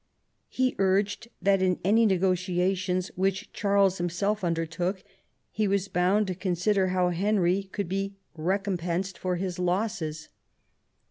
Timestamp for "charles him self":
3.53-4.43